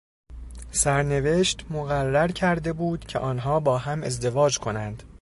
سرنوشت 0.71 1.65
مقرر 1.69 2.31
کرده 2.31 2.73
بود 2.73 2.99
که 3.05 3.19
آنها 3.19 3.59
با 3.59 3.77
هم 3.77 4.03
ازدواج 4.03 4.59
کنند. 4.59 5.03